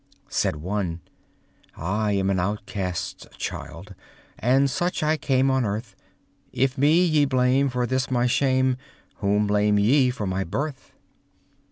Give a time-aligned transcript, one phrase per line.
[0.29, 0.99] Said one:
[1.77, 3.93] "I am an outcast's child,
[4.39, 5.95] And such I came on earth.
[6.51, 8.77] If me ye blame, for this my shame,
[9.17, 10.91] Whom blame ye for my birth?"